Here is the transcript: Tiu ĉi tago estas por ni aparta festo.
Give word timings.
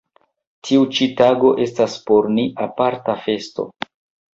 Tiu 0.69 0.87
ĉi 0.95 1.09
tago 1.21 1.53
estas 1.67 2.01
por 2.11 2.33
ni 2.41 2.49
aparta 2.67 3.21
festo. 3.25 3.73